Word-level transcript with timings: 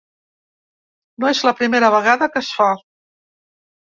No 1.23 1.29
és 1.33 1.41
la 1.49 1.53
primera 1.59 1.91
vegada 1.97 2.31
que 2.37 2.43
es 2.45 2.49
fa. 2.61 2.71